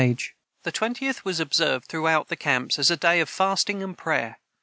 ][Footnote 0.01 0.31
136: 0.63 0.63
The 0.63 1.11
20th 1.11 1.23
was 1.25 1.39
observed 1.39 1.85
throughout 1.85 2.29
the 2.29 2.35
camps 2.35 2.79
as 2.79 2.89
a 2.89 2.97
day 2.97 3.19
of 3.19 3.29
fasting 3.29 3.83
and 3.83 3.95
prayer. 3.95 4.39